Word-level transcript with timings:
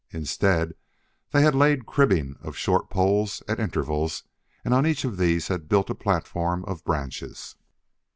Instead 0.09 0.73
they 1.29 1.43
had 1.43 1.53
laid 1.53 1.85
cribbing 1.85 2.35
of 2.41 2.57
short 2.57 2.89
poles 2.89 3.43
at 3.47 3.59
intervals 3.59 4.23
and 4.65 4.73
on 4.73 4.83
each 4.87 5.05
of 5.05 5.17
these 5.17 5.47
had 5.47 5.69
built 5.69 5.91
a 5.91 5.93
platform 5.93 6.65
of 6.65 6.83
branches. 6.83 7.55